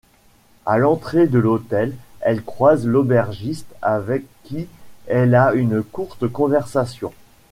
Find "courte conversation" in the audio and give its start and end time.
5.83-7.13